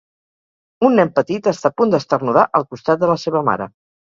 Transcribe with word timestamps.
Un 0.87 0.95
nen 0.99 1.11
petit 1.19 1.51
està 1.53 1.71
a 1.73 1.75
punt 1.81 1.93
d'esternudar 1.97 2.49
al 2.61 2.69
costat 2.73 3.05
de 3.05 3.11
la 3.13 3.21
seva 3.29 3.45
mare. 3.53 3.71